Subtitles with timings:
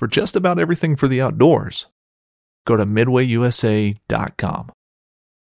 [0.00, 1.86] for just about everything for the outdoors.
[2.66, 4.72] Go to midwayusa.com.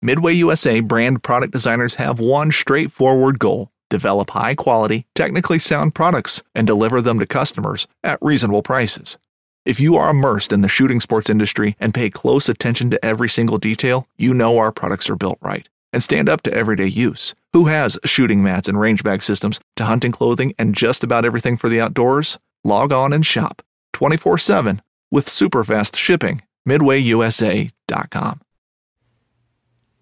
[0.02, 6.42] Midway USA brand product designers have one straightforward goal develop high quality, technically sound products
[6.54, 9.16] and deliver them to customers at reasonable prices.
[9.64, 13.30] If you are immersed in the shooting sports industry and pay close attention to every
[13.30, 17.34] single detail, you know our products are built right and stand up to everyday use.
[17.54, 21.56] Who has shooting mats and range bag systems to hunting clothing and just about everything
[21.56, 22.38] for the outdoors?
[22.64, 23.62] Log on and shop
[23.92, 26.42] 24 7 with super fast shipping.
[26.68, 28.41] MidwayUSA.com.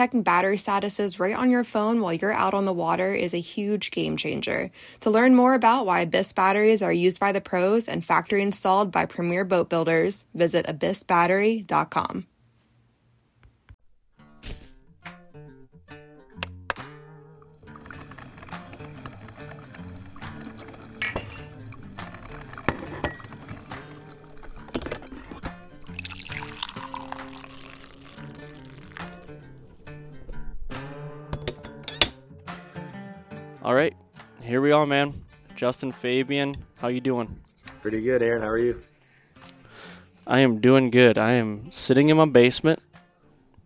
[0.00, 3.38] checking battery statuses right on your phone while you're out on the water is a
[3.38, 4.70] huge game changer.
[5.00, 8.90] To learn more about why Abyss batteries are used by the pros and factory installed
[8.90, 12.26] by premier boat builders, visit abyssbattery.com.
[33.70, 33.94] All right,
[34.42, 35.14] here we are, man.
[35.54, 37.38] Justin Fabian, how you doing?
[37.82, 38.42] Pretty good, Aaron.
[38.42, 38.82] How are you?
[40.26, 41.16] I am doing good.
[41.16, 42.82] I am sitting in my basement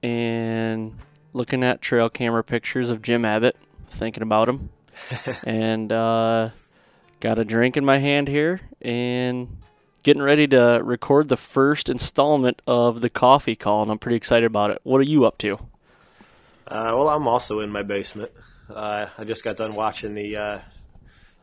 [0.02, 0.98] and
[1.32, 4.69] looking at trail camera pictures of Jim Abbott, thinking about him,
[5.42, 6.50] and uh,
[7.20, 9.56] got a drink in my hand here and
[10.02, 14.44] getting ready to record the first installment of the coffee call, and I'm pretty excited
[14.44, 14.80] about it.
[14.82, 15.55] What are you up to?
[16.69, 18.31] Uh, well, I'm also in my basement.
[18.69, 20.58] Uh, I just got done watching the uh,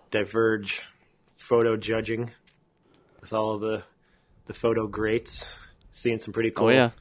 [0.09, 0.81] Diverge
[1.37, 2.31] photo judging
[3.19, 3.83] with all the
[4.47, 5.45] the photo greats.
[5.91, 6.91] Seeing some pretty cool, Oh yeah,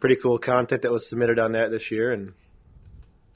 [0.00, 2.32] pretty cool content that was submitted on that this year, and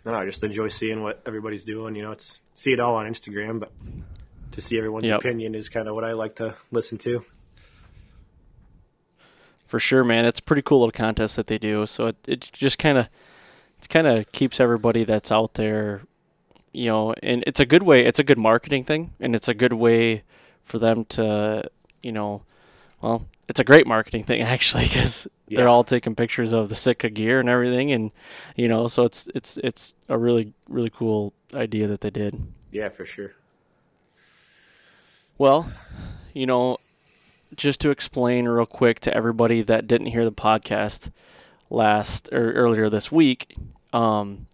[0.01, 1.95] I, don't know, I just enjoy seeing what everybody's doing.
[1.95, 3.71] You know, it's see it all on Instagram, but
[4.53, 5.21] to see everyone's Yep.
[5.21, 7.23] opinion is kind of what I like to listen to.
[9.67, 10.25] for sure, man.
[10.25, 11.85] It's a pretty cool little contest that they do.
[11.87, 13.09] So it it just kind of
[13.81, 16.03] it kind of keeps everybody that's out there,
[16.73, 18.05] you know, and it's a good way.
[18.05, 20.23] It's a good marketing thing, and it's a good way
[20.63, 21.65] for them to,
[22.03, 22.43] you know,
[23.01, 25.59] well, it's a great marketing thing actually because Yeah.
[25.61, 28.11] they're all taking pictures of the Sitka gear and everything, and
[28.57, 32.39] you know, so it's it's it's a really really cool idea that they did.
[32.71, 33.33] Yeah, for sure.
[35.39, 35.73] Well,
[36.35, 36.79] you know,
[37.57, 41.11] just to explain real quick to everybody that didn't hear the podcast
[41.71, 43.57] last or earlier this week,
[43.93, 44.47] um,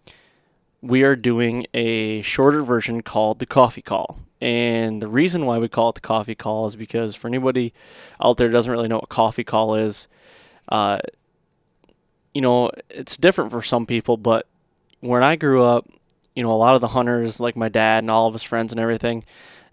[0.80, 4.19] we are doing a shorter version called the coffee call.
[4.41, 7.72] And the reason why we call it the coffee call is because for anybody
[8.20, 10.08] out there doesn't really know what coffee call is,
[10.69, 10.98] uh,
[12.34, 14.46] you know, it's different for some people, but
[15.00, 15.86] when I grew up,
[16.34, 18.72] you know, a lot of the hunters, like my dad and all of his friends
[18.72, 19.25] and everything,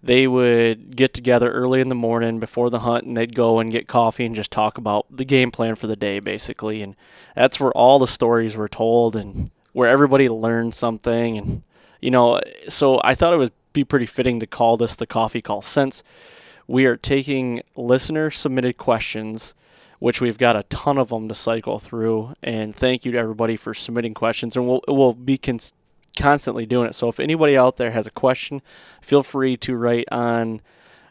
[0.03, 3.71] they would get together early in the morning before the hunt and they'd go and
[3.71, 6.81] get coffee and just talk about the game plan for the day basically.
[6.81, 6.95] And
[7.35, 11.37] that's where all the stories were told and where everybody learned something.
[11.37, 11.63] And
[12.01, 15.41] you know so I thought it would be pretty fitting to call this the coffee
[15.41, 16.03] call since
[16.67, 19.53] we are taking listener submitted questions
[20.01, 22.33] which we've got a ton of them to cycle through.
[22.41, 24.57] And thank you to everybody for submitting questions.
[24.57, 25.73] And we'll we'll be cons-
[26.17, 26.95] constantly doing it.
[26.95, 28.61] So if anybody out there has a question
[29.01, 30.61] feel free to write on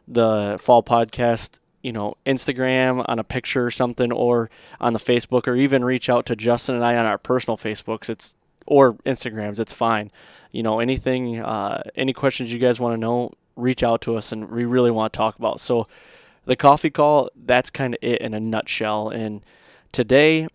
[0.07, 4.51] the fall podcast you know instagram on a picture or something or
[4.81, 8.09] on the facebook or even reach out to justin and i on our personal facebooks.
[8.09, 10.11] It's or instagrams it's fine.
[10.53, 14.33] You know anything uh, any questions you guys want to know reach out to us
[14.33, 15.61] and we really want to talk about.
[15.61, 15.87] So
[16.45, 19.11] the coffee call that's kind of it in a nutshell.
[19.11, 19.43] And
[19.93, 20.49] today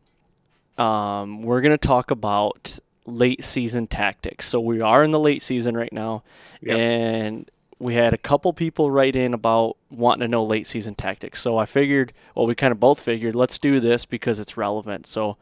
[0.78, 5.42] um, we're going to talk about late season tactics so we are in the late
[5.42, 6.24] season right now
[6.62, 6.78] Yep.
[6.78, 11.42] and we had a couple people write in about wanting to know late season tactics.
[11.42, 15.06] So I figured, well, we kind of both figured, let's do this because it's relevant.
[15.06, 15.38] So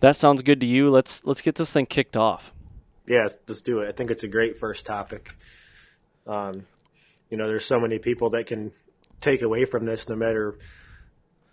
[0.00, 0.90] that sounds good to you.
[0.90, 2.52] Let's let's get this thing kicked off.
[3.06, 3.88] Yeah, let's, let's do it.
[3.88, 5.34] I think it's a great first topic.
[6.26, 6.66] Um,
[7.30, 8.72] you know, there's so many people that can
[9.22, 10.58] take away from this, no matter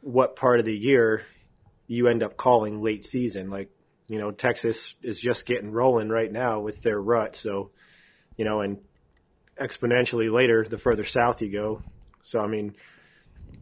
[0.01, 1.24] what part of the year
[1.88, 3.50] you end up calling late season.
[3.50, 3.69] Like,
[4.07, 7.36] you know, Texas is just getting rolling right now with their rut.
[7.36, 7.72] So,
[8.38, 8.78] you know, and
[9.60, 11.81] exponentially later, the further south you go.
[12.22, 12.75] So, I mean,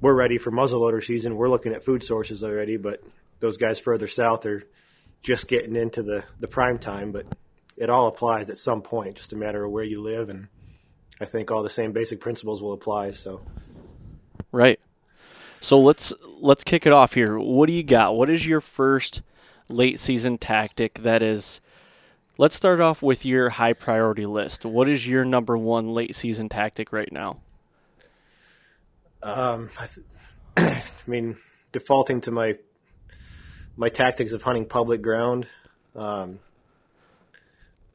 [0.02, 1.36] we're ready for muzzleloader season.
[1.38, 3.02] We're looking at food sources already, but
[3.40, 4.64] those guys further south are
[5.22, 7.12] just getting into the the prime time.
[7.12, 7.26] But
[7.78, 10.48] it all applies at some point, just a matter of where you live, and
[11.22, 13.12] I think all the same basic principles will apply.
[13.12, 13.42] So,
[14.52, 14.80] right.
[15.62, 16.12] So let's
[16.42, 17.40] let's kick it off here.
[17.40, 18.16] What do you got?
[18.16, 19.22] What is your first
[19.74, 21.62] late season tactic that is
[22.38, 24.66] let's start off with your high priority list.
[24.66, 27.40] What is your number one late season tactic right now?
[29.22, 30.08] Um, I, th-
[30.58, 31.38] I mean,
[31.72, 32.58] defaulting to my
[33.76, 35.48] my tactics of hunting public ground.
[35.96, 36.40] Um,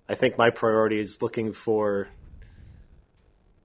[0.09, 2.09] I think my priority is looking for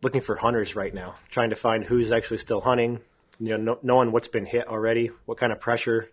[0.02, 3.00] looking for hunters right now, trying to find who's actually still hunting.
[3.40, 6.10] You know, knowing what's been hit already, what kind of pressure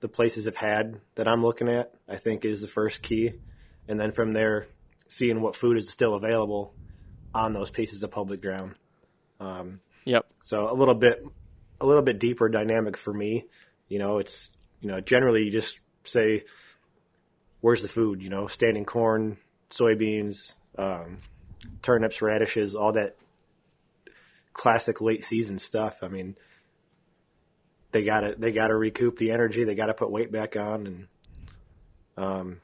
[0.00, 3.32] the places have had that I'm looking at, I think is the first key.
[3.88, 4.66] And then from there,
[5.08, 6.74] seeing what food is still available
[7.34, 8.74] on those pieces of public ground.
[9.40, 10.26] Um, yep.
[10.42, 11.24] So a little bit,
[11.80, 13.46] a little bit deeper dynamic for me.
[13.88, 14.50] You know, it's
[14.80, 16.44] you know generally you just say,
[17.60, 19.36] "Where's the food?" You know, standing corn,
[19.70, 21.18] soybeans, um,
[21.82, 23.16] turnips, radishes, all that
[24.52, 25.98] classic late season stuff.
[26.02, 26.36] I mean,
[27.96, 29.64] they got to they got to recoup the energy.
[29.64, 31.08] They got to put weight back on, and
[32.18, 32.60] um,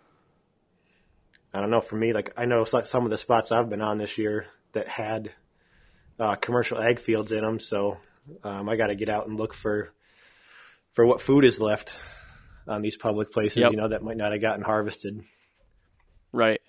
[1.55, 1.81] I don't know.
[1.81, 4.89] For me, like I know some of the spots I've been on this year that
[4.89, 5.33] had
[6.19, 7.97] uh, commercial ag fields in them, so
[8.45, 9.91] um, I got to get out and look for
[10.93, 11.95] for what food is left
[12.69, 13.63] on these public places.
[13.63, 13.71] Yep.
[13.73, 15.25] You know that might not have gotten harvested.
[16.31, 16.61] Right.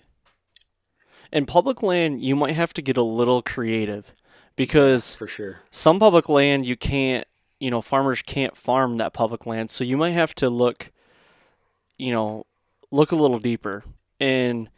[1.30, 4.14] And public land, you might have to get a little creative
[4.56, 7.26] because for sure some public land you can't
[7.60, 9.70] you know, farmers can't farm that public land.
[9.70, 10.90] So you might have to look,
[11.98, 12.46] you know,
[12.90, 13.84] look a little deeper.
[14.20, 14.68] And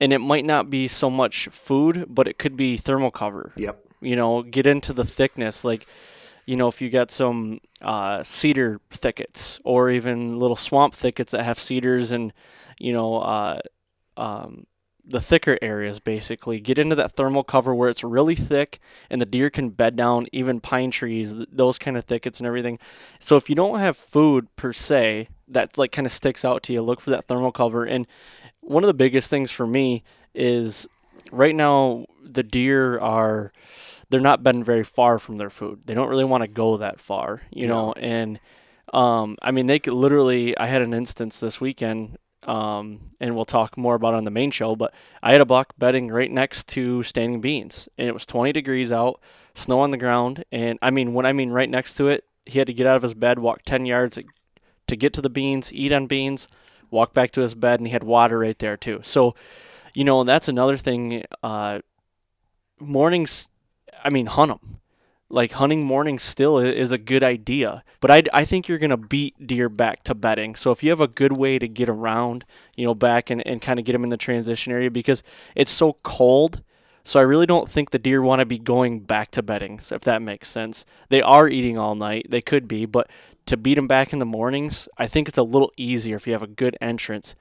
[0.00, 3.52] and it might not be so much food, but it could be thermal cover.
[3.56, 3.84] Yep.
[4.00, 5.64] You know, get into the thickness.
[5.64, 5.86] Like,
[6.46, 11.44] you know, if you got some uh, cedar thickets or even little swamp thickets that
[11.44, 12.32] have cedars and,
[12.78, 13.60] you know, uh,
[14.16, 14.66] um,
[15.06, 16.60] the thicker areas basically.
[16.60, 18.78] Get into that thermal cover where it's really thick
[19.10, 22.78] and the deer can bed down even pine trees those kind of thickets and everything.
[23.18, 26.72] So if you don't have food per se that like kind of sticks out to
[26.72, 27.84] you look for that thermal cover.
[27.84, 28.06] And
[28.60, 30.04] one of the biggest things for me
[30.34, 30.88] is
[31.30, 33.52] right now the deer are
[34.10, 35.82] they're not been very far from their food.
[35.86, 38.40] They don't really want to go that far you know and
[38.92, 40.56] um, I mean, they could literally.
[40.56, 44.50] I had an instance this weekend um, and we'll talk more about on the main
[44.50, 44.76] show.
[44.76, 48.52] But I had a buck bedding right next to standing beans, and it was 20
[48.52, 49.20] degrees out,
[49.54, 52.58] snow on the ground, and I mean when I mean right next to it, he
[52.58, 54.18] had to get out of his bed, walk 10 yards
[54.86, 56.48] to get to the beans, eat on beans,
[56.90, 59.00] walk back to his bed, and he had water right there too.
[59.02, 59.34] So,
[59.94, 61.24] you know, that's another thing.
[61.42, 61.80] Uh,
[62.78, 63.48] mornings,
[64.02, 64.80] I mean, hunt them
[65.30, 67.82] like hunting morning still is a good idea.
[68.00, 70.54] But I, I think you're going to beat deer back to bedding.
[70.54, 72.44] So if you have a good way to get around,
[72.76, 75.22] you know, back and, and kind of get them in the transition area because
[75.54, 76.62] it's so cold.
[77.02, 80.02] So I really don't think the deer want to be going back to bedding, if
[80.02, 80.86] that makes sense.
[81.10, 82.26] They are eating all night.
[82.30, 83.10] They could be, but
[83.46, 86.32] to beat them back in the mornings, I think it's a little easier if you
[86.32, 87.34] have a good entrance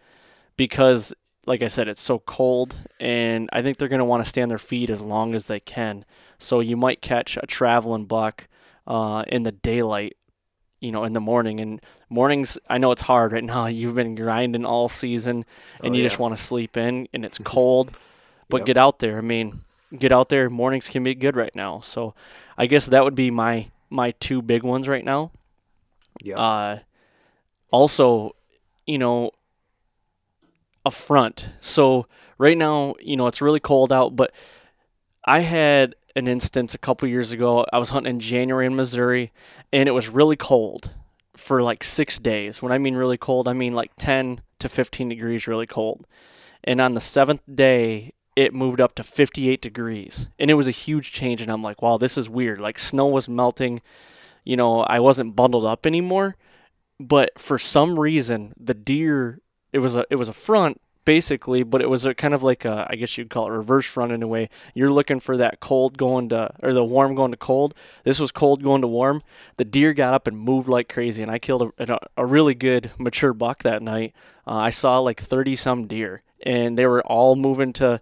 [0.57, 1.13] because
[1.45, 4.41] like I said, it's so cold, and I think they're going to want to stay
[4.41, 6.06] on their feet as long as they can.
[6.44, 8.48] So you might catch a traveling buck
[8.86, 10.18] uh, in the daylight,
[10.80, 11.60] you know, in the morning.
[11.60, 13.67] And mornings, I know it's hard right now.
[13.67, 15.46] You've been grinding all season,
[15.82, 16.10] and oh, you yeah.
[16.10, 17.94] just want to sleep in, and it's cold.
[18.50, 18.65] But yep.
[18.67, 19.17] get out there.
[19.17, 19.62] I mean,
[19.98, 20.50] get out there.
[20.50, 21.79] Mornings can be good right now.
[21.79, 22.13] So
[22.58, 25.32] I guess that would be my my two big ones right now.
[26.22, 26.36] Yeah.
[26.36, 26.79] Uh,
[27.72, 28.36] also,
[28.86, 29.32] you know,
[30.86, 31.50] a front.
[31.60, 34.34] So right now, you know, it's really cold out, but
[35.25, 37.65] I had an instance a couple years ago.
[37.72, 39.32] I was hunting in January in Missouri,
[39.72, 40.93] and it was really cold
[41.36, 42.62] for like six days.
[42.62, 46.05] When I mean really cold, I mean like 10 to 15 degrees really cold.
[46.63, 50.29] And on the seventh day, it moved up to 58 degrees.
[50.39, 51.41] And it was a huge change.
[51.41, 52.62] And I'm like, wow, this is weird.
[52.62, 53.82] Like snow was melting.
[54.43, 56.36] You know, I wasn't bundled up anymore.
[57.00, 59.39] But for some reason, the deer,
[59.72, 62.65] it was a, it was a front basically, but it was a kind of like
[62.65, 64.50] a, I guess you'd call it reverse front in a way.
[64.74, 67.74] You're looking for that cold going to, or the warm going to cold.
[68.03, 69.24] This was cold going to warm.
[69.57, 72.91] The deer got up and moved like crazy, and I killed a, a really good
[72.98, 74.13] mature buck that night.
[74.48, 78.01] Uh, I saw like 30 some deer, and they were all moving to,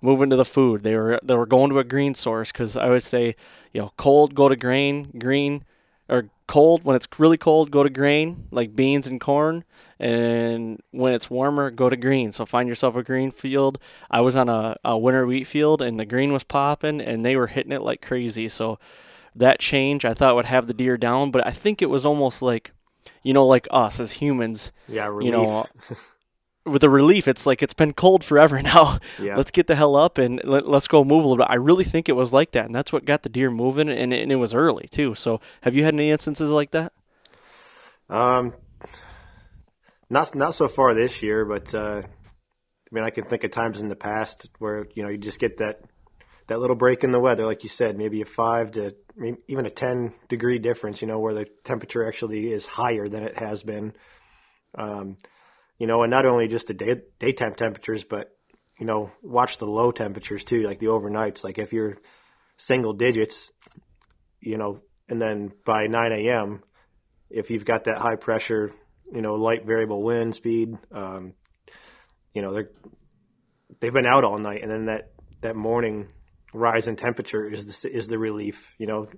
[0.00, 0.82] moving to the food.
[0.82, 3.36] They were they were going to a green source because I would say,
[3.72, 5.64] you know, cold go to grain, green,
[6.08, 9.62] or cold when it's really cold go to grain like beans and corn
[10.00, 12.32] and when it's warmer, go to green.
[12.32, 13.78] So find yourself a green field.
[14.10, 17.36] I was on a, a winter wheat field, and the green was popping, and they
[17.36, 18.48] were hitting it like crazy.
[18.48, 18.78] So
[19.36, 22.42] that change I thought would have the deer down, but I think it was almost
[22.42, 22.72] like,
[23.22, 25.24] you know, like us as humans, Yeah, relief.
[25.26, 25.66] you know,
[26.66, 28.98] with the relief, it's like it's been cold forever now.
[29.20, 29.36] yeah.
[29.36, 31.50] Let's get the hell up and let, us go move a little bit.
[31.50, 34.12] I really think it was like that, and that's what got the deer moving, and,
[34.12, 35.14] and it was early too.
[35.14, 36.92] So, have you had any instances like that?
[38.08, 38.54] Um,
[40.10, 43.80] not not so far this year, but uh, I mean, I can think of times
[43.80, 45.80] in the past where you know you just get that
[46.48, 48.94] that little break in the weather, like you said, maybe a five to
[49.46, 51.00] even a ten degree difference.
[51.00, 53.94] You know, where the temperature actually is higher than it has been.
[54.76, 55.16] Um,
[55.78, 58.36] you know, and not only just the day, daytime temperatures, but
[58.78, 61.44] you know, watch the low temperatures too, like the overnights.
[61.44, 61.98] Like if you're
[62.56, 63.52] single digits,
[64.40, 66.62] you know, and then by 9 a.m.,
[67.30, 68.72] if you've got that high pressure,
[69.12, 71.34] you know, light variable wind speed, um,
[72.34, 72.70] you know, they're
[73.80, 76.08] they've been out all night, and then that that morning
[76.52, 79.08] rise in temperature is the is the relief, you know,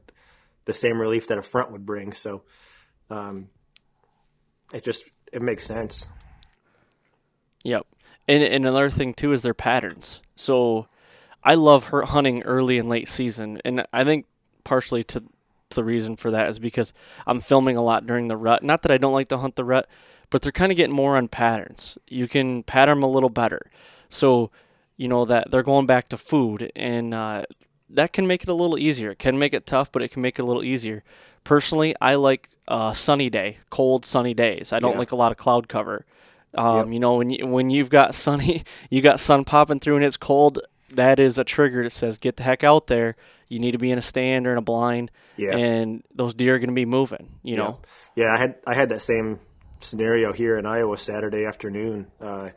[0.64, 2.12] the same relief that a front would bring.
[2.12, 2.42] So,
[3.10, 3.48] um,
[4.72, 6.06] it just it makes sense.
[7.64, 7.86] Yep.
[8.28, 10.20] And, and another thing too is their patterns.
[10.36, 10.86] So
[11.42, 14.26] I love hunting early and late season, and I think
[14.64, 15.24] partially to
[15.74, 16.92] the reason for that is because
[17.26, 18.62] I'm filming a lot during the rut.
[18.62, 19.88] Not that I don't like to hunt the rut,
[20.30, 21.98] but they're kind of getting more on patterns.
[22.08, 23.70] You can pattern them a little better.
[24.08, 24.50] So
[24.96, 27.42] you know that they're going back to food, and uh,
[27.90, 29.10] that can make it a little easier.
[29.12, 31.02] It can make it tough, but it can make it a little easier.
[31.44, 34.72] Personally, I like uh, sunny day, cold sunny days.
[34.72, 34.98] I don't Yeah.
[34.98, 36.04] like a lot of cloud cover.
[36.54, 36.92] Um, Yep.
[36.92, 40.16] You know, when you, when you've got sunny, you got sun popping through and it's
[40.16, 40.60] cold.
[40.94, 43.16] That is a trigger that says get the heck out there.
[43.52, 45.56] You need to be in a stand or in a blind, Yeah.
[45.56, 47.28] and those deer are going to be moving.
[47.42, 47.80] You know,
[48.16, 49.38] Yeah, I had I had that same
[49.80, 52.06] scenario here in Iowa Saturday afternoon.
[52.20, 52.50] Uh,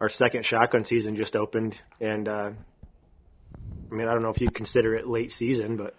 [0.00, 2.50] our second shotgun season just opened, and uh,
[3.90, 5.94] I mean I don't know if you consider it late season, but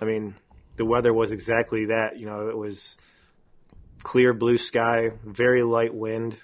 [0.00, 0.34] I mean
[0.76, 2.18] the weather was exactly that.
[2.18, 2.96] You know, it was
[4.02, 6.36] clear blue sky, very light wind,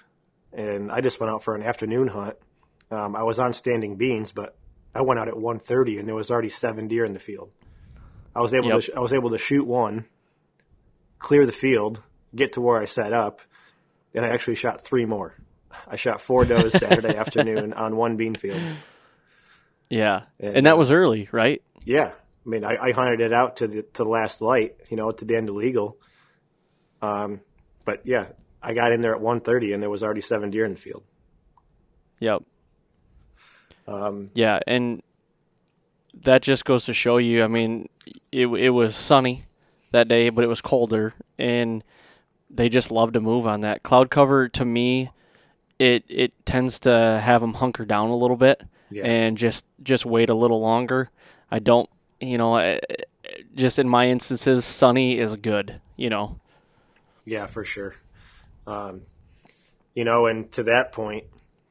[0.53, 2.35] and I just went out for an afternoon hunt.
[2.91, 4.55] Um, I was on standing beans, but
[4.95, 7.51] I went out at 1:30, and there was already seven deer in the field.
[8.33, 8.81] I was able Yep.
[8.81, 10.05] to I was able to shoot one,
[11.19, 12.01] clear the field,
[12.33, 13.41] get to where I set up,
[14.13, 15.35] and I actually shot three more.
[15.87, 18.61] I shot four does Saturday afternoon on one bean field.
[19.89, 21.61] yeah, And, and that uh, was early, right?
[21.83, 22.13] Yeah,
[22.45, 25.11] I mean, I, I hunted it out to the to the last light, you know,
[25.11, 25.97] to the end of legal.
[27.01, 27.41] Um,
[27.83, 28.27] but yeah,
[28.61, 31.03] I got in there at 1:30, and there was already seven deer in the field.
[32.19, 32.43] Yep.
[33.87, 35.01] Um, Yeah, and
[36.21, 37.43] that just goes to show you.
[37.43, 37.89] I mean,
[38.31, 39.45] it it was sunny
[39.91, 41.83] that day, but it was colder, and
[42.49, 44.47] they just love to move on that cloud cover.
[44.49, 45.11] To me,
[45.79, 49.03] it it tends to have them hunker down a little bit Yeah.
[49.05, 51.09] and just just wait a little longer.
[51.51, 51.89] I don't,
[52.19, 52.79] you know, eh,
[53.53, 55.79] just in my instances, sunny is good.
[55.97, 56.39] You know,
[57.25, 57.95] Yeah, for sure.
[58.67, 59.01] Um,
[59.93, 61.25] you know, and to that point,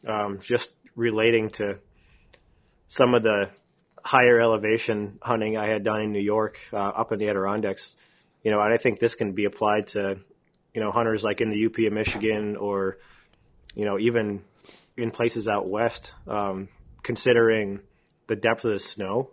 [0.07, 1.79] um, just relating to
[2.95, 3.51] some of the
[4.05, 7.97] higher elevation hunting I had done in New York, uh, up in the Adirondacks,
[8.45, 10.21] you know, and I think this can be applied to,
[10.73, 12.99] you know, hunters like in the UP of Michigan or,
[13.75, 14.45] you know, even
[14.97, 16.69] in places out west, um,
[17.03, 17.81] considering
[18.29, 19.29] the depth of the snow,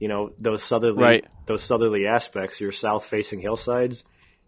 [0.00, 1.24] you know, those southerly, Right.
[1.46, 4.02] those southerly aspects, your south facing hillsides,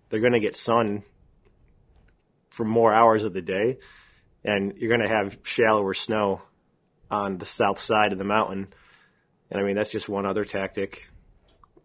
[0.09, 1.05] they're going to get sun
[2.49, 3.79] for more hours of the day,
[4.43, 6.43] and you're going to have shallower snow
[7.13, 8.67] on the south side of the mountain.
[9.51, 11.09] And I mean, that's just one other tactic.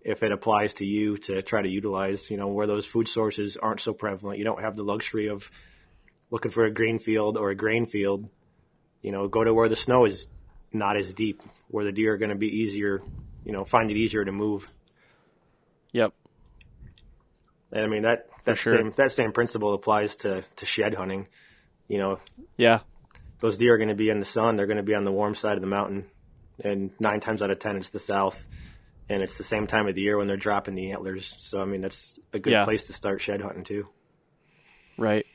[0.01, 3.57] If it applies to you to try to utilize, you know, where those food sources
[3.57, 5.51] aren't so prevalent, you don't have the luxury of
[6.31, 8.29] looking for a green field or a grain field.
[9.01, 10.27] You know, go to where the snow is
[10.71, 13.01] not as deep, where the deer are going to be easier.
[13.43, 14.69] You know, find it easier to move.
[15.91, 16.13] yep,
[17.71, 18.77] And I mean that that sure.
[18.77, 21.27] same that same principle applies to to shed hunting.
[21.89, 22.19] You know,
[22.57, 22.79] yeah,
[23.39, 24.55] those deer are going to be in the sun.
[24.55, 26.05] They're going to be on the warm side of the mountain,
[26.63, 28.47] and nine times out of ten, it's the south,
[29.09, 31.35] and it's the same time of the year when they're dropping the antlers.
[31.39, 32.63] So I mean, that's a good Yeah.
[32.65, 33.87] place to start shed hunting too.
[34.97, 35.25] Right.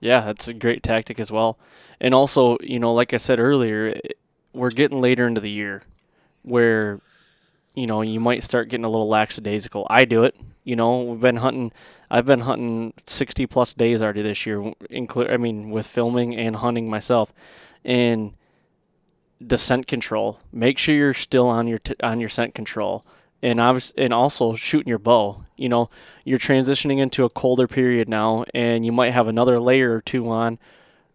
[0.00, 1.58] Yeah, that's a great tactic as well.
[2.00, 4.08] And also, you know, like I said earlier, eh,
[4.52, 5.82] we're getting later into the year
[6.42, 7.00] where,
[7.74, 9.86] you know, you might start getting a little lackadaisical.
[9.88, 10.34] I do it.
[10.64, 11.72] You know, we've been hunting.
[12.10, 14.72] I've been hunting sixty plus days already this year.
[14.90, 17.32] Include, I mean, with filming and hunting myself,
[17.84, 18.32] and
[19.40, 20.40] the scent control.
[20.52, 23.04] Make sure you're still on your t- on your scent control,
[23.42, 25.44] and obvious, and also shooting your bow.
[25.56, 25.90] You know,
[26.24, 30.28] you're transitioning into a colder period now, and you might have another layer or two
[30.30, 30.58] on.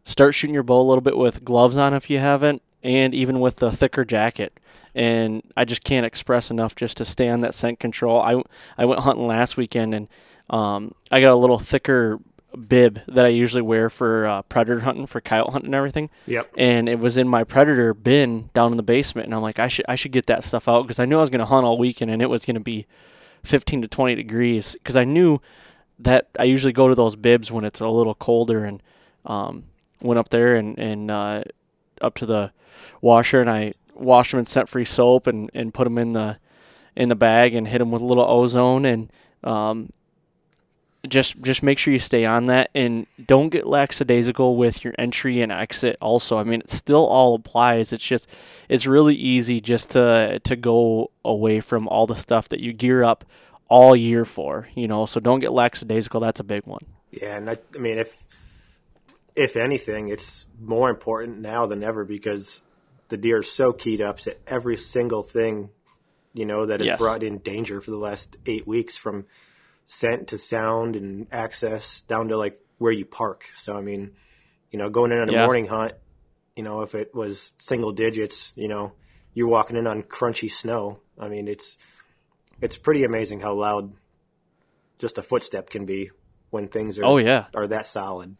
[0.04, 3.40] Start shooting your bow a little bit with gloves on if you haven't, and even
[3.40, 4.60] with the thicker jacket.
[4.96, 8.22] And I just can't express enough just to stay on that scent control.
[8.22, 8.42] I,
[8.78, 10.08] I went hunting last weekend and
[10.50, 12.20] um, I got a little thicker
[12.68, 16.10] bib that I usually wear for uh, predator hunting, for coyote hunting and everything.
[16.26, 16.52] Yep.
[16.58, 19.68] And it was in my predator bin down in the basement, and I'm like, I
[19.68, 21.66] should I should get that stuff out because I knew I was going to hunt
[21.66, 22.88] all weekend, and it was going to be
[23.44, 25.40] 15 to 20 degrees because I knew
[26.00, 28.82] that I usually go to those bibs when it's a little colder, and
[29.26, 29.66] um,
[30.02, 31.44] went up there and and uh,
[32.02, 32.52] up to the
[33.02, 36.38] washer, and I washed them in scent free soap and and put them in the
[36.96, 39.12] in the bag and hit them with a little ozone and
[39.44, 39.90] um,
[41.08, 45.42] just just make sure you stay on that and don't get lackadaisical with your entry
[45.42, 46.38] and exit also.
[46.38, 47.94] I mean it still all applies.
[47.94, 48.30] It's just
[48.68, 53.04] it's really easy just to to go away from all the stuff that you gear
[53.04, 53.24] up
[53.70, 56.20] all year for you know so don't get lackadaisical.
[56.20, 56.86] That's a big one.
[57.12, 58.24] Yeah, and I, I mean, if
[59.36, 62.62] if anything, it's more important now than ever because
[63.10, 65.70] the deer are so keyed up to every single thing,
[66.34, 67.00] you know, that has Yes.
[67.00, 69.26] brought in danger for the last eight weeks, from
[69.88, 73.46] scent to sound and access down to like where you park.
[73.58, 74.12] So I mean,
[74.72, 75.46] you know, going in on a Yeah.
[75.46, 75.94] morning hunt,
[76.56, 78.94] you know, if it was single digits, you know,
[79.34, 81.00] you're walking in on crunchy snow.
[81.18, 81.78] I mean, it's
[82.62, 83.94] it's pretty amazing how loud
[85.00, 86.12] just a footstep can be
[86.50, 88.36] when things are oh yeah are that solid.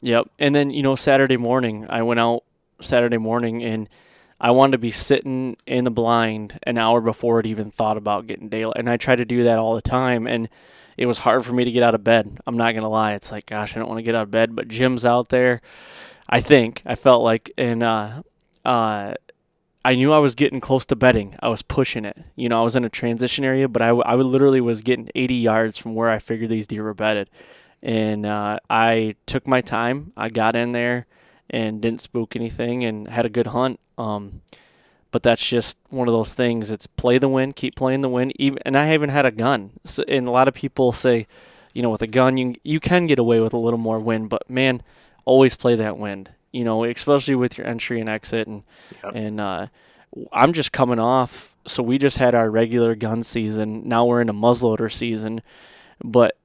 [0.00, 0.30] Yep.
[0.40, 2.42] And then, you know, Saturday morning, I went out
[2.82, 3.88] Saturday morning and
[4.40, 8.26] I wanted to be sitting in the blind an hour before it even thought about
[8.26, 8.76] getting daylight.
[8.76, 10.26] And I try to do that all the time.
[10.26, 10.48] And
[10.96, 12.40] it was hard for me to get out of bed.
[12.44, 13.12] I'm not to lie.
[13.14, 14.56] It's like, gosh, I don't want to get out of bed.
[14.56, 15.60] But Jim's out there,
[16.28, 16.82] I think.
[16.84, 18.22] I felt like, and, uh,
[18.64, 19.14] uh,
[19.84, 21.36] I knew I was getting close to bedding.
[21.40, 22.16] I was pushing it.
[22.34, 25.78] You know, I was in a transition area, but I literally was getting 80 yards
[25.78, 27.28] from where I figured these deer were bedded
[27.82, 30.12] and uh, I took my time.
[30.16, 31.06] I got in there
[31.50, 33.78] and didn't spook anything and had a good hunt.
[33.98, 34.42] Um,
[35.10, 36.70] but that's just one of those things.
[36.70, 38.32] It's play the wind, keep playing the wind.
[38.36, 39.72] Even and I haven't had a gun.
[39.84, 41.26] So, and a lot of people say,
[41.74, 44.30] you know, with a gun you you can get away with a little more wind,
[44.30, 44.82] but man,
[45.24, 46.30] always play that wind.
[46.50, 48.62] You know, especially with your entry and exit and
[49.04, 49.12] Yep.
[49.14, 49.66] and uh,
[50.32, 51.54] I'm just coming off.
[51.66, 53.86] So we just had our regular gun season.
[53.88, 55.42] Now we're in a muzzleloader season,
[56.02, 56.36] but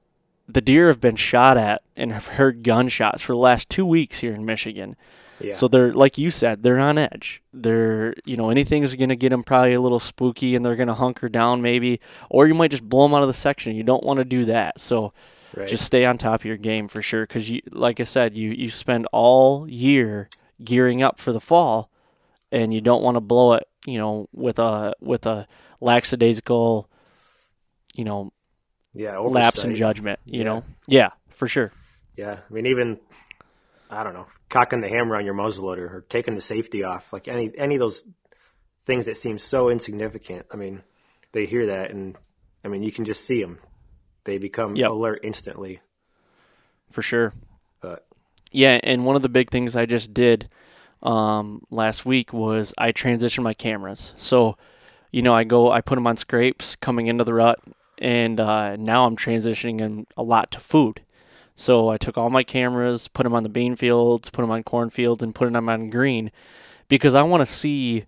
[0.48, 4.20] the deer have been shot at and have heard gunshots for the last two weeks
[4.20, 4.96] here in Michigan.
[5.40, 5.54] Yeah.
[5.54, 7.42] So they're like you said, they're on edge.
[7.52, 11.28] They're you know anything's gonna get them probably a little spooky, and they're gonna hunker
[11.28, 13.76] down maybe, or you might just blow them out of the section.
[13.76, 14.80] You don't want to do that.
[14.80, 15.12] So
[15.54, 15.68] right.
[15.68, 18.50] just stay on top of your game for sure, because you like I said, you
[18.50, 20.28] you spend all year
[20.64, 21.90] gearing up for the fall,
[22.50, 23.64] and you don't want to blow it.
[23.86, 25.46] You know with a with a
[25.80, 26.88] lackadaisical,
[27.94, 28.32] you know
[28.98, 30.20] yeah, lapse in judgment.
[30.26, 30.44] You Yeah.
[30.44, 31.72] know, yeah, for sure.
[32.16, 32.98] Yeah, I mean, even
[33.90, 37.28] I don't know, cocking the hammer on your muzzleloader or taking the safety off, like
[37.28, 38.04] any any of those
[38.84, 40.46] things that seem so insignificant.
[40.52, 40.82] I mean,
[41.32, 42.16] they hear that, and
[42.64, 43.58] I mean, you can just see them.
[44.24, 44.90] They become Yep.
[44.90, 45.80] alert instantly.
[46.90, 47.32] for sure.
[47.80, 48.06] But
[48.50, 50.48] Yeah, and one of the big things I just did
[51.02, 54.14] um, last week was I transitioned my cameras.
[54.16, 54.56] So,
[55.12, 57.58] you know, I go, I put them on scrapes coming into the rut,
[57.98, 61.02] and uh, now I'm transitioning them a lot to food.
[61.54, 64.62] So I took all my cameras, put them on the bean fields, put them on
[64.62, 66.30] cornfields, and put them on green,
[66.88, 68.04] because I want to see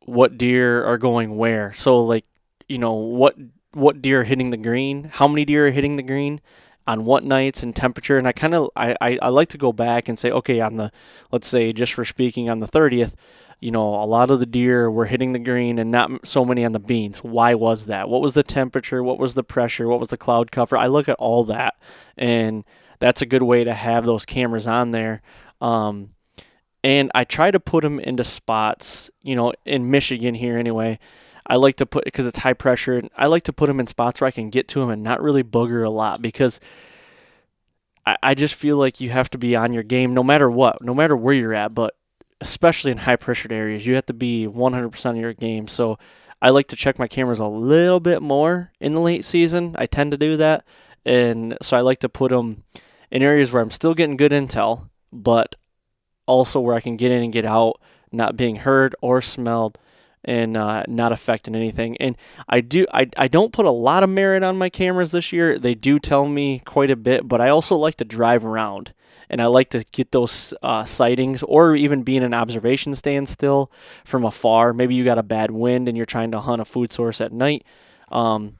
[0.00, 1.72] what deer are going where.
[1.74, 2.24] So like,
[2.68, 3.36] you know, what
[3.72, 6.40] what deer are hitting the green, how many deer are hitting the green,
[6.86, 9.72] on what nights and temperature and i kind of I, I, I like to go
[9.72, 10.90] back and say okay on the
[11.30, 13.14] let's say just for speaking on the 30th
[13.62, 16.64] you know a lot of the deer were hitting the green and not so many
[16.64, 17.18] on the beans.
[17.18, 18.08] Why was that?
[18.08, 19.02] What was the temperature?
[19.02, 19.88] What was the pressure?
[19.88, 20.76] What was the cloud cover?
[20.76, 21.74] I look at all that
[22.16, 22.64] and
[22.98, 25.22] that's a good way to have those cameras on there.
[25.60, 26.10] Um,
[26.84, 30.98] and i try to put them into spots you know in michigan here anyway.
[31.46, 33.02] I like to put because it's high pressure.
[33.16, 35.20] I like to put them in spots where I can get to them and not
[35.20, 36.60] really booger a lot because
[38.06, 40.82] I, I just feel like you have to be on your game no matter what,
[40.82, 41.94] no matter where you're at, but
[42.42, 45.68] especially in high pressured areas, you have to be 100% of your game.
[45.68, 45.96] So
[46.42, 49.76] I like to check my cameras a little bit more in the late season.
[49.78, 50.64] I tend to do that.
[51.06, 52.64] And so I like to put them
[53.12, 55.54] in areas where I'm still getting good intel, but
[56.26, 59.78] also where I can get in and get out, not being heard or smelled
[60.24, 61.96] and uh, not affecting anything.
[61.98, 62.16] And
[62.48, 65.60] I do I, I don't put a lot of merit on my cameras this year.
[65.60, 68.94] They do tell me quite a bit, but I also like to drive around
[69.28, 73.28] and I like to get those uh, sightings or even be in an observation stand
[73.28, 73.70] still
[74.04, 74.72] from afar.
[74.72, 77.32] Maybe you got a bad wind and you're trying to hunt a food source at
[77.32, 77.64] night.
[78.10, 78.58] Um,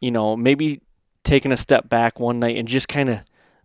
[0.00, 0.80] you know, maybe
[1.24, 3.20] taking a step back one night and just kind of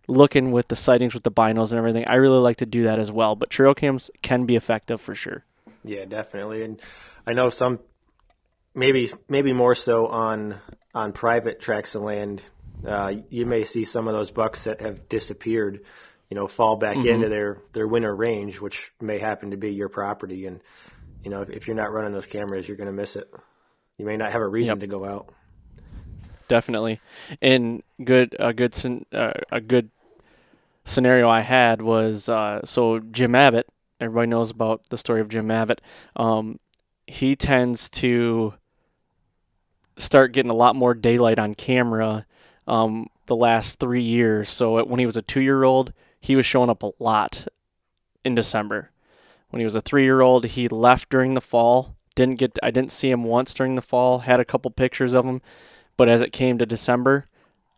[0.08, 2.04] looking with the sightings with the binos and everything.
[2.06, 3.36] I really like to do that as well.
[3.36, 5.44] But trail cams can be effective for sure.
[5.84, 6.62] Yeah, definitely.
[6.62, 6.80] And
[7.26, 7.80] I know some
[8.74, 10.60] maybe maybe more so on
[10.94, 12.42] on private tracts of land.
[12.86, 15.84] Uh, you may see some of those bucks that have disappeared,
[16.32, 17.08] you know, fall back mm-hmm.
[17.08, 20.46] into their their winter range, which may happen to be your property.
[20.46, 20.60] And
[21.22, 23.30] you know, if, if you're not running those cameras, you're going to miss it.
[23.98, 24.80] You may not have a reason yep.
[24.80, 25.28] to go out.
[26.48, 27.00] Definitely,
[27.42, 28.74] and good a good
[29.12, 29.90] uh, a good
[30.86, 33.68] scenario I had was uh, so Jim Abbott.
[34.00, 35.82] Everybody knows about the story of Jim Abbott.
[36.16, 36.58] Um,
[37.06, 38.54] he tends to
[39.98, 42.24] start getting a lot more daylight on camera
[42.66, 44.48] um, the last three years.
[44.48, 45.92] So when he was a two year old,
[46.22, 47.46] he was showing up a lot
[48.24, 48.90] in December.
[49.50, 51.96] When he was a three year old, he left during the fall.
[52.14, 54.20] Didn't get I didn't see him once during the fall.
[54.20, 55.42] Had a couple pictures of him,
[55.98, 57.26] but as it came to December,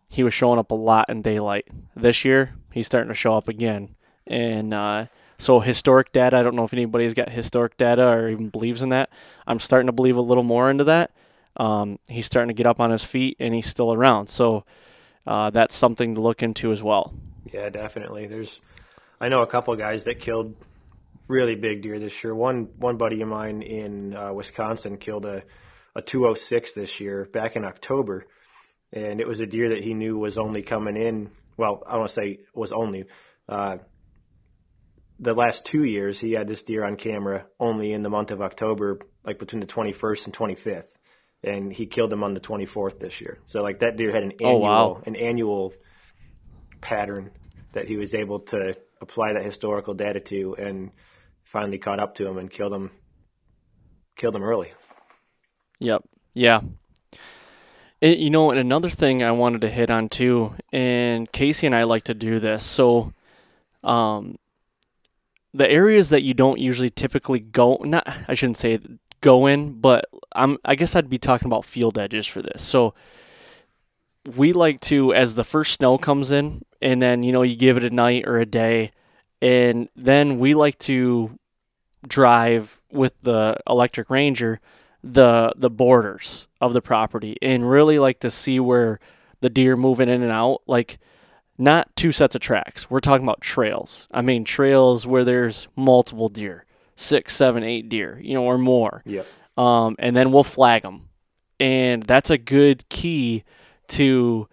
[0.09, 1.67] he was showing up a lot in daylight.
[1.97, 5.07] This year, he's starting to show up again, and uh,
[5.39, 6.37] so historic data.
[6.37, 9.11] I don't know if anybody's got historic data or even believes in that.
[9.47, 11.11] I'm starting to believe a little more into that
[11.57, 14.29] um, he's starting to get up on his feet and he's still around.
[14.29, 14.65] So
[15.27, 17.15] uh, that's something to look into as well.
[17.55, 18.27] Yeah, definitely.
[18.27, 18.61] There's,
[19.21, 20.57] I know a couple guys that killed
[21.29, 22.35] really big deer this year.
[22.35, 25.45] One one buddy of mine in uh, Wisconsin killed a
[25.95, 28.27] a 206 this year back in October,
[28.93, 31.31] and it was a deer that he knew was only coming in.
[31.57, 33.05] Well, I don't want to say was only.
[33.49, 33.77] Uh,
[35.21, 38.43] the last two years, he had this deer on camera only in the month of
[38.43, 40.97] October, like between the 21st and 25th
[41.45, 43.39] and he killed him on the 24th this year.
[43.45, 45.03] So like that deer had an annual oh, wow.
[45.07, 45.75] an annual
[46.81, 47.31] pattern
[47.75, 50.91] that he was able to apply that historical data to and
[51.43, 52.91] finally caught up to him and killed him
[54.17, 54.73] killed him early.
[55.81, 56.05] Yep.
[56.35, 56.61] Yeah.
[58.01, 61.75] It, you know, and another thing I wanted to hit on too, and Casey and
[61.75, 62.65] I like to do this.
[62.65, 63.13] So,
[63.83, 64.37] um,
[65.53, 68.79] the areas that you don't usually typically go, not I shouldn't say
[69.21, 72.63] go in, but I'm I guess I'd be talking about field edges for this.
[72.63, 72.95] So
[74.37, 77.77] we like to as the first snow comes in and then you know you give
[77.77, 78.93] it a night or a day
[79.43, 81.37] and then we like to
[82.07, 84.61] drive with the electric ranger
[85.03, 89.01] the the borders of the property and really like to see where
[89.41, 90.99] the deer moving in and out like
[91.57, 92.91] not two sets of tracks.
[92.91, 94.09] We're talking about trails.
[94.11, 96.65] I mean trails where there's multiple deer
[96.97, 99.03] six, seven, eight deer, you know, or more.
[99.05, 99.23] yeah
[99.57, 101.09] Um, and then we'll flag them,
[101.61, 103.45] and that's a good key
[103.89, 104.49] to,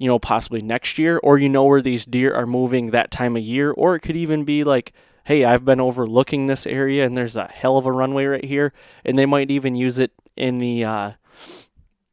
[0.00, 3.36] you know, possibly next year, or you know where these deer are moving that time
[3.36, 7.14] of year, or it could even be like, hey, I've been overlooking this area, and
[7.14, 8.72] there's a hell of a runway right here,
[9.04, 10.84] and they might even use it in the.
[10.84, 11.12] Uh,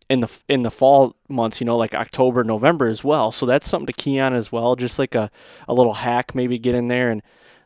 [0.09, 3.29] in the in the fall months, you know, like October, November as well.
[3.29, 4.77] So that's something to key on as well.
[4.77, 5.29] Just like a,
[5.67, 7.21] a little hack, maybe get in there and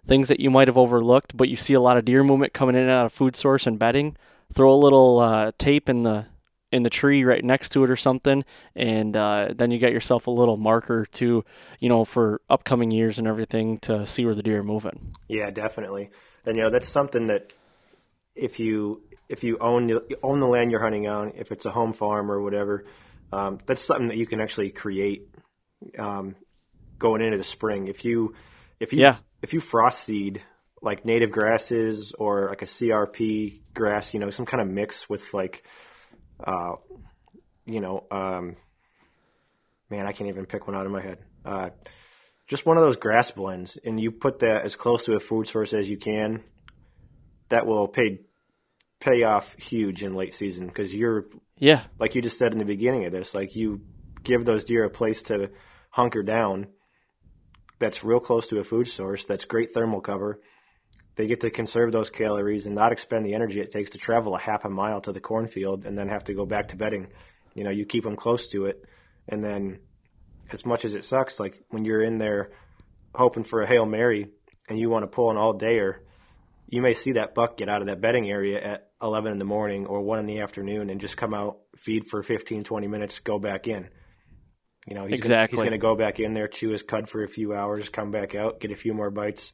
[0.07, 2.73] things that you might have overlooked, but you see a lot of deer movement coming
[2.73, 4.17] in and out of food source and bedding,
[4.51, 6.25] throw a little uh, tape in the
[6.71, 10.27] in the tree right next to it or something, and uh, then you got yourself
[10.27, 11.43] a little marker to,
[11.79, 15.13] you know, for upcoming years and everything to see where the deer are moving.
[15.27, 16.11] Yeah, definitely.
[16.45, 17.53] And you know that's something that
[18.35, 21.71] if you if you own you own the land you're hunting on, if it's a
[21.71, 22.85] home farm or whatever,
[23.31, 25.27] um, that's something that you can actually create
[25.99, 26.35] um,
[26.97, 27.87] going into the spring.
[27.87, 28.33] If you
[28.79, 30.41] if you yeah if you frost seed
[30.81, 35.33] like native grasses or like a CRP grass, you know, some kind of mix with
[35.33, 35.63] like,
[36.43, 36.73] uh,
[37.65, 38.55] you know, um,
[39.89, 41.19] man, I can't even pick one out of my head.
[41.45, 41.69] Uh,
[42.47, 45.47] just one of those grass blends, and you put that as close to a food
[45.47, 46.43] source as you can.
[47.49, 48.21] That will pay
[48.99, 51.25] pay off huge in late season because you're
[51.57, 53.81] yeah, like you just said in the beginning of this, like you
[54.23, 55.49] give those deer a place to
[55.89, 56.67] hunker down
[57.79, 60.39] that's real close to a food source, that's great thermal cover.
[61.21, 64.33] They get to conserve those calories and not expend the energy it takes to travel
[64.33, 67.09] a half a mile to the cornfield and then have to go back to bedding.
[67.53, 68.83] You know, you keep them close to it,
[69.29, 69.81] and then
[70.51, 72.49] as much as it sucks, like when you're in there
[73.13, 74.29] hoping for a hail mary
[74.67, 75.97] and you want to pull an all dayer,
[76.67, 79.45] you may see that buck get out of that bedding area at 11 in the
[79.45, 83.19] morning or 1 in the afternoon and just come out, feed for 15, 20 minutes,
[83.19, 83.89] go back in.
[84.87, 85.57] You know, he's exactly.
[85.57, 87.89] Gonna, he's going to go back in there, chew his cud for a few hours,
[87.89, 89.53] come back out, get a few more bites.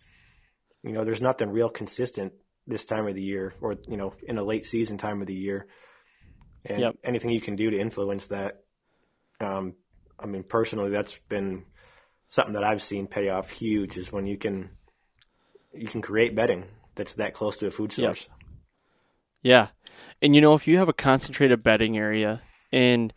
[0.84, 2.34] You know, there's nothing real consistent
[2.66, 5.34] this time of the year, or you know, in a late season time of the
[5.34, 5.68] year.
[6.66, 6.96] And yep.
[7.04, 8.64] anything you can do to influence that.
[9.40, 9.76] Um,
[10.20, 11.64] I mean, personally, that's been
[12.28, 13.98] something that I've seen pay off huge.
[13.98, 14.72] Is when you can
[15.74, 18.22] you can create bedding that's that close to a food source.
[18.22, 18.32] Yep.
[19.44, 19.68] Yeah,
[20.22, 23.14] and you know, if you have a concentrated bedding area and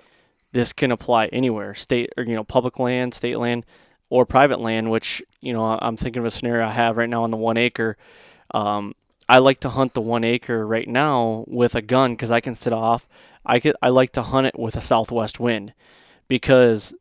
[0.52, 3.64] this can apply anywhere, state or you know public land, state land,
[4.10, 7.22] or private land, which you know I'm thinking of a scenario I have right now
[7.22, 7.96] on the one acre.
[8.52, 8.94] Um,
[9.28, 12.54] I like to hunt the one acre right now with a gun because I can
[12.54, 13.08] sit off.
[13.46, 15.72] I could I like to hunt it with a southwest wind
[16.28, 16.94] because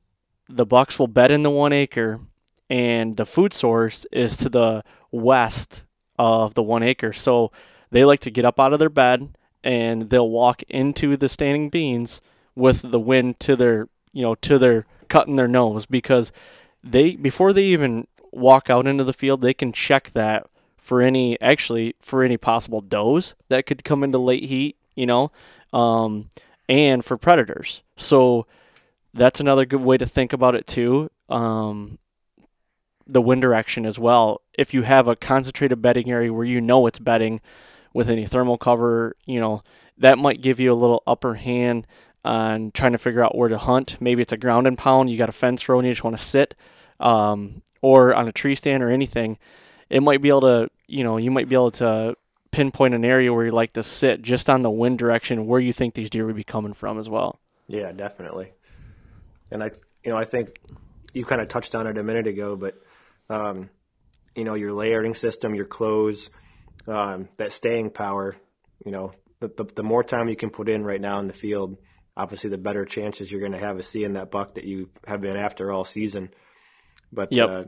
[0.48, 2.22] the bucks will bed in the one acre
[2.70, 5.84] and the food source is to the west
[6.18, 7.14] of the one acre.
[7.14, 7.52] So
[7.92, 9.30] they like to get up out of their bed
[9.64, 12.22] and they'll walk into the standing beans
[12.56, 16.32] with the wind to their you know to their cutting their nose because
[16.84, 21.40] they before they even walk out into the field they can check that for any
[21.42, 25.32] actually for any possible does that could come into late heat you know
[25.74, 26.30] um,
[26.68, 27.82] and for predators.
[27.98, 28.46] So
[29.14, 31.98] that's another good way to think about it too um,
[33.06, 34.42] the wind direction as well.
[34.54, 37.42] If you have a concentrated bedding area where you know it's bedding
[37.94, 39.64] with any thermal cover you know
[39.98, 41.88] that might give you a little upper hand
[42.26, 43.98] on trying to figure out where to hunt.
[44.00, 46.18] Maybe it's a ground and pound, you got a fence row and you just want
[46.18, 46.56] to sit,
[47.00, 49.38] um, or on a tree stand or anything.
[49.90, 52.16] It might be able to, you know, you might be able to
[52.52, 55.72] pinpoint an area where you like to sit just on the wind direction where you
[55.72, 57.40] think these deer would be coming from as well.
[57.68, 58.52] Yeah, definitely.
[59.52, 59.72] And I,
[60.04, 60.60] you know, I think
[61.14, 62.76] you kind of touched on it a minute ago, but
[63.30, 63.70] um,
[64.36, 66.30] you know, your layering system, your clothes,
[66.88, 68.36] um, that staying power,
[68.86, 71.34] you know, the, the, the more time you can put in right now in the
[71.34, 71.78] field,
[72.20, 75.22] obviously the better chances you're going to have of seeing that buck that you have
[75.22, 76.30] been after all season.
[77.12, 77.50] But Yep.
[77.50, 77.64] uh,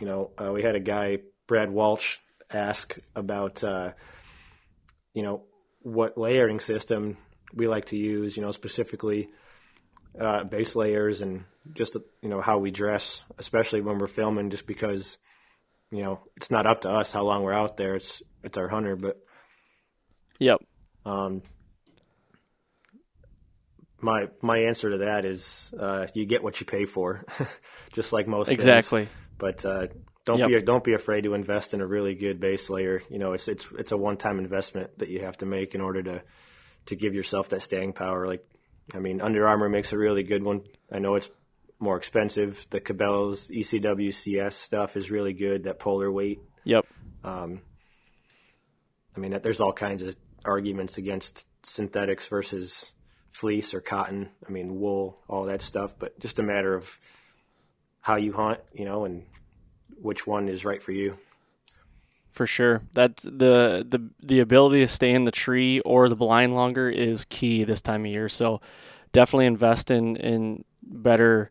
[0.00, 2.16] you know, uh, we had a guy, Brad Walsh,
[2.50, 3.92] ask about uh,
[5.14, 5.42] you know
[5.80, 7.16] what layering system
[7.54, 8.36] we like to use.
[8.36, 9.28] You know, specifically
[10.20, 14.66] uh, base layers and just you know how we dress, especially when we're filming, just
[14.66, 15.18] because
[15.90, 17.94] you know it's not up to us how long we're out there.
[17.94, 19.18] It's it's our hunter, but
[20.40, 20.60] Yep.
[21.06, 21.42] um,
[24.00, 27.24] my my answer to that is uh, you get what you pay for,
[27.92, 28.58] just like most things.
[28.58, 29.08] Exactly.
[29.38, 29.86] But uh,
[30.24, 30.48] don't Yep.
[30.48, 33.02] be don't be afraid to invest in a really good base layer.
[33.10, 35.80] You know, it's it's it's a one time investment that you have to make in
[35.80, 36.22] order to
[36.86, 38.26] to give yourself that staying power.
[38.26, 38.44] Like,
[38.94, 40.62] I mean, Under Armour makes a really good one.
[40.90, 41.30] I know it's
[41.78, 42.66] more expensive.
[42.70, 45.64] The Cabela's E ECW CS stuff is really good.
[45.64, 46.40] That polar weight.
[46.64, 46.86] Yep.
[47.24, 47.62] Um,
[49.16, 52.86] I mean, there's all kinds of arguments against synthetics versus
[53.32, 54.30] fleece or cotton.
[54.46, 55.94] I mean, wool, all that stuff.
[55.98, 56.98] But just a matter of
[58.00, 59.24] how you hunt, you know, and
[60.00, 61.18] which one is right for you.
[62.30, 62.82] For sure.
[62.92, 67.24] That's the the the ability to stay in the tree or the blind longer is
[67.24, 68.28] key this time of year.
[68.28, 68.60] So
[69.12, 71.50] definitely invest in in better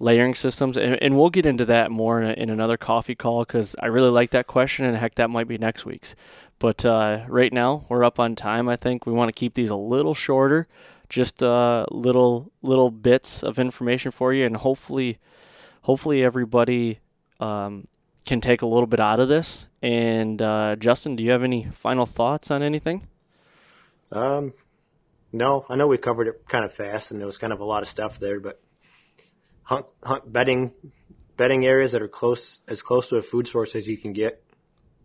[0.00, 3.44] layering systems and, and we'll get into that more in, a, in another coffee call
[3.44, 6.16] because I really like that question and heck that might be next week's.
[6.58, 8.68] But uh, right now we're up on time.
[8.68, 10.66] I think we want to keep these a little shorter,
[11.08, 15.18] just uh, little little bits of information for you, and hopefully,
[15.82, 17.00] hopefully everybody
[17.40, 17.86] um,
[18.26, 19.66] can take a little bit out of this.
[19.82, 23.06] And uh, Justin, do you have any final thoughts on anything?
[24.10, 24.54] Um,
[25.32, 27.64] no, I know we covered it kind of fast, and there was kind of a
[27.64, 28.40] lot of stuff there.
[28.40, 28.60] But
[29.64, 30.72] hunt, hunt bedding,
[31.36, 34.42] bedding areas that are close, as close to a food source as you can get.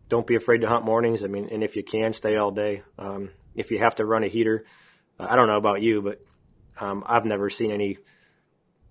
[0.08, 1.24] Don't be afraid to hunt mornings.
[1.24, 2.84] I mean, and if you can, stay all day.
[2.98, 4.66] Um, if you have to run a heater,
[5.20, 6.22] I don't know about you, but
[6.80, 7.98] um, I've never seen any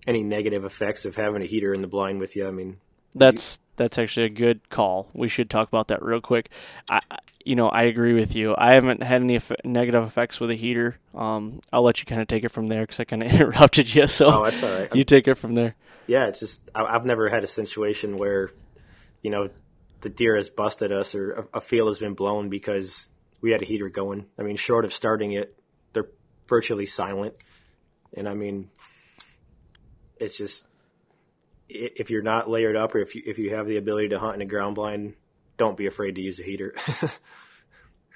[0.07, 2.47] any negative effects of having a heater in the blind with you.
[2.47, 2.77] I mean,
[3.13, 5.09] That's that's actually a good call.
[5.13, 6.49] We should talk about that real quick.
[6.89, 7.01] I,
[7.43, 8.53] you know, I agree with you.
[8.57, 10.97] I haven't had any eff- negative effects with a heater.
[11.15, 13.93] Um, I'll let you kind of take it from there because I kind of interrupted
[13.93, 14.07] you.
[14.07, 14.95] So oh, that's all right.
[14.95, 15.75] you take it from there.
[16.07, 18.51] Yeah, it's just I, I've never had a situation where,
[19.21, 19.49] you know,
[20.01, 23.07] the deer has busted us or a, a field has been blown because
[23.41, 24.25] we had a heater going.
[24.37, 25.58] I mean, short of starting it,
[26.49, 27.35] virtually silent,
[28.13, 28.69] and I mean,
[30.17, 30.63] it's just
[31.69, 34.35] if you're not layered up or if you if you have the ability to hunt
[34.35, 35.13] in a ground blind,
[35.57, 36.73] don't be afraid to use a heater.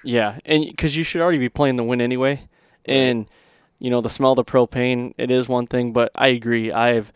[0.04, 2.46] Yeah, and because you should already be playing the win anyway,
[2.84, 3.26] and
[3.78, 6.70] you know the smell of the propane it is one thing, but I agree.
[6.70, 7.10] I've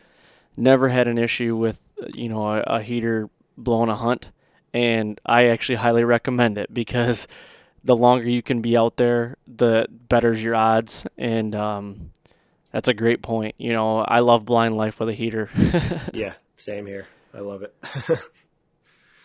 [0.57, 1.81] never had an issue with
[2.15, 3.29] you know a, a heater
[3.59, 4.33] blowing a hunt,
[4.73, 7.29] and I actually highly recommend it because
[7.88, 12.11] the longer you can be out there, the better's your odds, and um,
[12.70, 13.55] that's a great point.
[13.57, 15.48] You know, I love blind life with a heater.
[16.12, 17.07] yeah, same here.
[17.35, 17.74] I love it.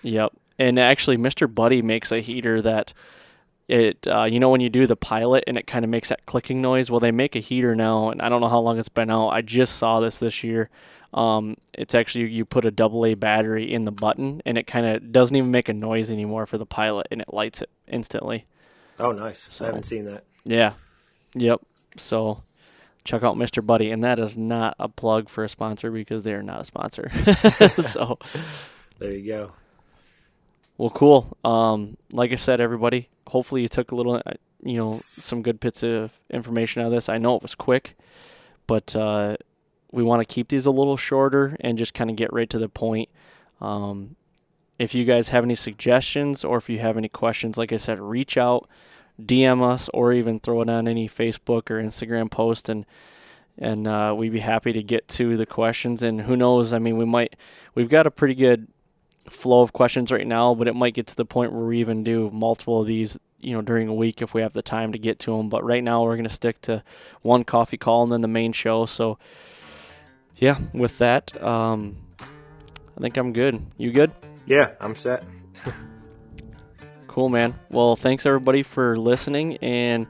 [0.05, 0.33] Yep.
[0.59, 1.47] And actually, Mr.
[1.53, 2.93] Buddy makes a heater that
[3.69, 6.25] it, uh, you know, when you do the pilot and it kind of makes that
[6.25, 6.91] clicking noise.
[6.91, 9.29] Well, they make a heater now, and I don't know how long it's been out.
[9.29, 10.69] I just saw this this year.
[11.13, 14.85] Um, it's actually you put a double A battery in the button, and it kind
[14.85, 18.45] of doesn't even make a noise anymore for the pilot, and it lights it instantly.
[18.99, 19.45] Oh, nice.
[19.49, 20.23] So- I haven't seen that.
[20.45, 20.73] Yeah.
[21.35, 21.61] Yep.
[21.97, 22.43] So
[23.03, 23.65] check out Mr.
[23.65, 23.91] Buddy.
[23.91, 27.11] And that is not a plug for a sponsor because they are not a sponsor.
[27.81, 28.19] so
[28.99, 29.51] there you go.
[30.77, 31.37] Well, cool.
[31.43, 35.59] Um, like I said, everybody, hopefully you took a little, uh, you know, some good
[35.59, 37.09] bits of information out of this.
[37.09, 37.95] I know it was quick,
[38.65, 39.37] but uh,
[39.91, 42.57] we want to keep these a little shorter and just kind of get right to
[42.57, 43.09] the point.
[43.61, 44.15] Um,
[44.79, 47.99] if you guys have any suggestions or if you have any questions, like I said,
[47.99, 48.67] reach out,
[49.21, 52.85] DM us, or even throw it on any Facebook or Instagram post, and
[53.57, 56.01] and uh, we'd be happy to get to the questions.
[56.01, 56.73] And who knows?
[56.73, 57.35] I mean, we might
[57.75, 58.67] we've got a pretty good
[59.29, 62.03] flow of questions right now, but it might get to the point where we even
[62.03, 64.97] do multiple of these, you know, during a week if we have the time to
[64.97, 65.49] get to them.
[65.49, 66.83] But right now, we're going to stick to
[67.21, 68.85] one coffee call and then the main show.
[68.87, 69.19] So,
[70.35, 73.63] yeah, with that, um, I think I'm good.
[73.77, 74.11] You good?
[74.45, 75.23] Yeah, I'm set.
[77.07, 77.53] cool, man.
[77.69, 80.07] Well, thanks everybody for listening and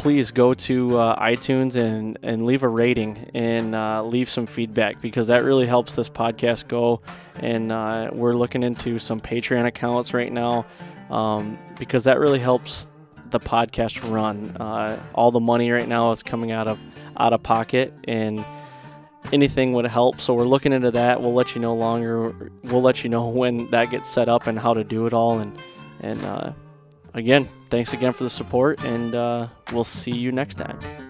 [0.00, 4.98] please go to uh, iTunes and, and leave a rating and uh, leave some feedback
[5.02, 7.02] because that really helps this podcast go.
[7.34, 10.64] And uh, we're looking into some Patreon accounts right now
[11.10, 12.88] um, because that really helps
[13.26, 14.56] the podcast run.
[14.56, 16.78] Uh, all the money right now is coming out of
[17.18, 18.42] out of pocket and
[19.32, 20.20] anything would help.
[20.20, 21.20] So we're looking into that.
[21.20, 22.50] We'll let you know longer.
[22.64, 25.38] We'll let you know when that gets set up and how to do it all.
[25.38, 25.56] And
[26.00, 26.52] and uh,
[27.14, 31.09] again, thanks again for the support, and uh, we'll see you next time.